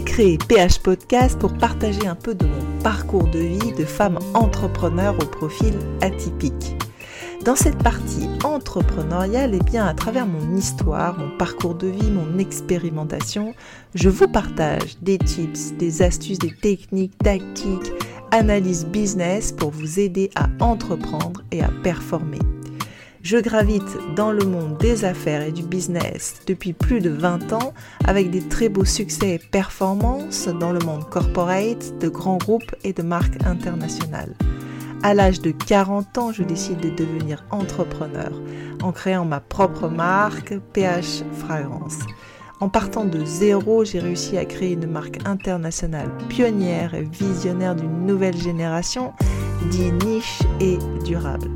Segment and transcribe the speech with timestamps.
[0.00, 5.14] créé PH Podcast pour partager un peu de mon parcours de vie de femme entrepreneur
[5.20, 6.76] au profil atypique.
[7.44, 12.10] Dans cette partie entrepreneuriale, et eh bien à travers mon histoire, mon parcours de vie,
[12.10, 13.54] mon expérimentation,
[13.94, 17.92] je vous partage des tips, des astuces, des techniques, tactiques,
[18.30, 22.38] analyse business pour vous aider à entreprendre et à performer.
[23.22, 27.72] Je gravite dans le monde des affaires et du business depuis plus de 20 ans
[28.04, 32.92] avec des très beaux succès et performances dans le monde corporate, de grands groupes et
[32.92, 34.34] de marques internationales.
[35.04, 38.32] À l'âge de 40 ans, je décide de devenir entrepreneur
[38.82, 42.00] en créant ma propre marque PH Fragrance.
[42.58, 48.04] En partant de zéro, j'ai réussi à créer une marque internationale pionnière et visionnaire d'une
[48.04, 49.12] nouvelle génération,
[49.70, 51.48] dit niche et durable.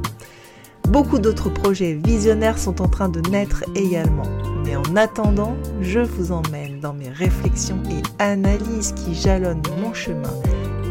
[0.89, 4.23] Beaucoup d'autres projets visionnaires sont en train de naître également.
[4.65, 10.33] Mais en attendant, je vous emmène dans mes réflexions et analyses qui jalonnent mon chemin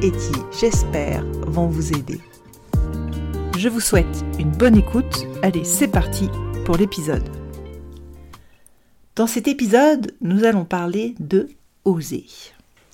[0.01, 2.19] et qui, j'espère, vont vous aider.
[3.57, 5.25] Je vous souhaite une bonne écoute.
[5.41, 6.29] Allez, c'est parti
[6.65, 7.27] pour l'épisode.
[9.15, 11.47] Dans cet épisode, nous allons parler de
[11.85, 12.25] oser.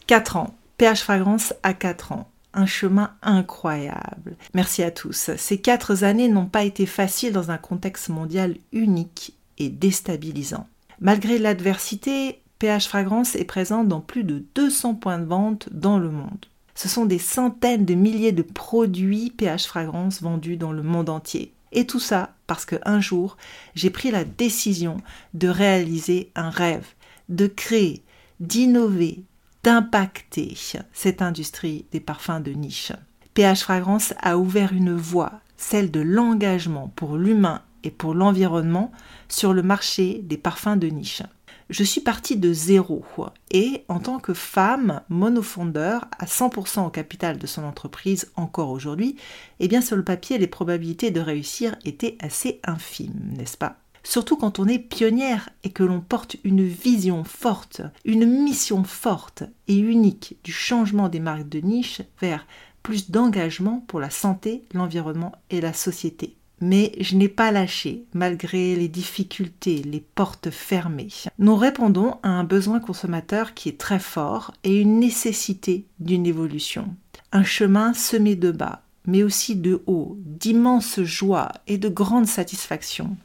[0.06, 0.56] 4 ans.
[0.78, 4.36] PH Fragrance à 4 ans un chemin incroyable.
[4.54, 5.32] Merci à tous.
[5.38, 10.68] Ces quatre années n'ont pas été faciles dans un contexte mondial unique et déstabilisant.
[11.00, 16.12] Malgré l'adversité, PH Fragrance est présent dans plus de 200 points de vente dans le
[16.12, 16.46] monde.
[16.76, 21.54] Ce sont des centaines de milliers de produits PH Fragrance vendus dans le monde entier.
[21.72, 23.38] Et tout ça parce qu'un jour,
[23.76, 24.98] j'ai pris la décision
[25.34, 26.86] de réaliser un rêve,
[27.30, 28.04] de créer,
[28.40, 29.24] d'innover,
[29.64, 30.56] d'impacter
[30.94, 32.92] cette industrie des parfums de niche.
[33.34, 38.92] PH Fragrance a ouvert une voie, celle de l'engagement pour l'humain et pour l'environnement
[39.30, 41.24] sur le marché des parfums de niche.
[41.70, 43.06] Je suis partie de zéro
[43.50, 49.16] et en tant que femme monofondeur à 100% au capital de son entreprise encore aujourd'hui,
[49.62, 53.78] eh bien sur le papier les probabilités de réussir étaient assez infimes, n'est-ce pas?
[54.04, 59.44] Surtout quand on est pionnière et que l'on porte une vision forte, une mission forte
[59.68, 62.46] et unique du changement des marques de niche vers
[62.84, 66.36] plus d'engagement pour la santé, l'environnement et la société.
[66.64, 71.08] Mais je n'ai pas lâché, malgré les difficultés, les portes fermées.
[71.40, 76.96] Nous répondons à un besoin consommateur qui est très fort et une nécessité d'une évolution.
[77.32, 83.16] Un chemin semé de bas, mais aussi de haut, d'immense joie et de grande satisfaction.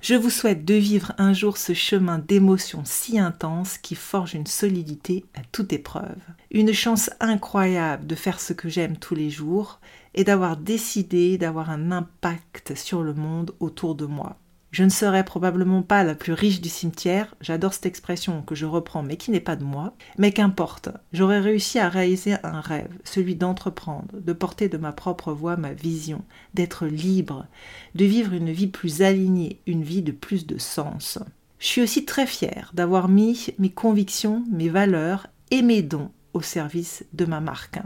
[0.00, 4.46] Je vous souhaite de vivre un jour ce chemin d'émotions si intenses qui forge une
[4.46, 6.20] solidité à toute épreuve.
[6.50, 9.80] Une chance incroyable de faire ce que j'aime tous les jours
[10.14, 14.36] et d'avoir décidé d'avoir un impact sur le monde autour de moi.
[14.72, 18.64] Je ne serai probablement pas la plus riche du cimetière, j'adore cette expression que je
[18.64, 22.88] reprends mais qui n'est pas de moi, mais qu'importe, j'aurais réussi à réaliser un rêve,
[23.04, 26.24] celui d'entreprendre, de porter de ma propre voix ma vision,
[26.54, 27.46] d'être libre,
[27.94, 31.18] de vivre une vie plus alignée, une vie de plus de sens.
[31.58, 36.40] Je suis aussi très fière d'avoir mis mes convictions, mes valeurs et mes dons au
[36.40, 37.78] service de ma marque.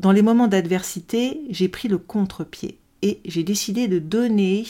[0.00, 4.64] Dans les moments d'adversité, j'ai pris le contre-pied et j'ai décidé de donner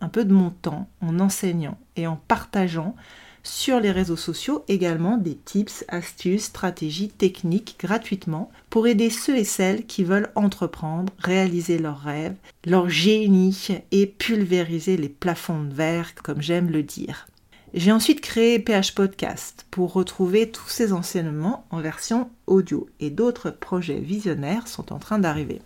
[0.00, 2.94] un peu de mon temps en enseignant et en partageant
[3.42, 9.44] sur les réseaux sociaux également des tips, astuces, stratégies, techniques gratuitement pour aider ceux et
[9.44, 16.14] celles qui veulent entreprendre, réaliser leurs rêves, leur génie et pulvériser les plafonds de verre
[16.14, 17.26] comme j'aime le dire.
[17.74, 23.50] J'ai ensuite créé PH Podcast pour retrouver tous ces enseignements en version audio et d'autres
[23.50, 25.62] projets visionnaires sont en train d'arriver.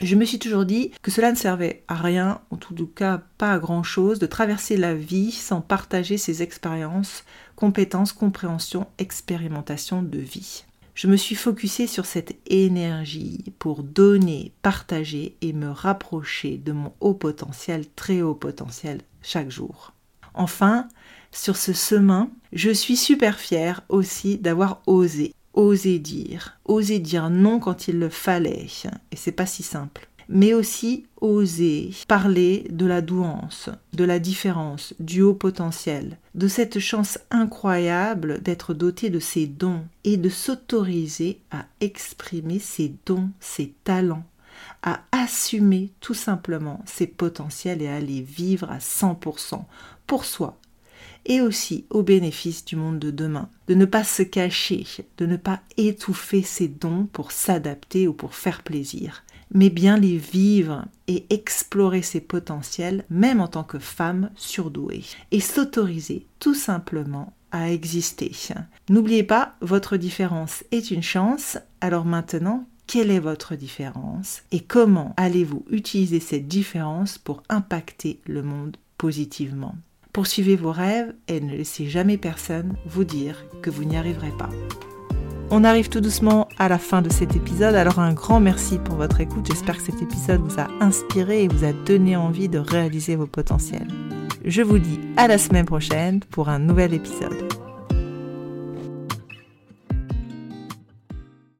[0.00, 3.54] Je me suis toujours dit que cela ne servait à rien, en tout cas pas
[3.54, 7.24] à grand chose, de traverser la vie sans partager ses expériences,
[7.56, 10.64] compétences, compréhension, expérimentation de vie.
[10.94, 16.92] Je me suis focusé sur cette énergie pour donner, partager et me rapprocher de mon
[17.00, 19.92] haut potentiel, très haut potentiel chaque jour.
[20.34, 20.86] Enfin,
[21.32, 27.58] sur ce chemin, je suis super fière aussi d'avoir osé oser dire, oser dire non
[27.58, 28.68] quand il le fallait,
[29.10, 30.08] et c'est pas si simple.
[30.28, 36.78] Mais aussi oser parler de la douance, de la différence, du haut potentiel, de cette
[36.78, 43.72] chance incroyable d'être doté de ses dons et de s'autoriser à exprimer ses dons, ses
[43.82, 44.24] talents,
[44.82, 49.62] à assumer tout simplement ses potentiels et à les vivre à 100%
[50.06, 50.56] pour soi,
[51.26, 53.48] et aussi au bénéfice du monde de demain.
[53.66, 54.84] De ne pas se cacher,
[55.18, 60.16] de ne pas étouffer ses dons pour s'adapter ou pour faire plaisir, mais bien les
[60.16, 67.32] vivre et explorer ses potentiels, même en tant que femme surdouée, et s'autoriser tout simplement
[67.50, 68.32] à exister.
[68.90, 71.58] N'oubliez pas, votre différence est une chance.
[71.80, 78.42] Alors maintenant, quelle est votre différence et comment allez-vous utiliser cette différence pour impacter le
[78.42, 79.74] monde positivement?
[80.18, 84.48] Poursuivez vos rêves et ne laissez jamais personne vous dire que vous n'y arriverez pas.
[85.52, 88.96] On arrive tout doucement à la fin de cet épisode, alors un grand merci pour
[88.96, 89.46] votre écoute.
[89.46, 93.28] J'espère que cet épisode vous a inspiré et vous a donné envie de réaliser vos
[93.28, 93.86] potentiels.
[94.44, 97.67] Je vous dis à la semaine prochaine pour un nouvel épisode.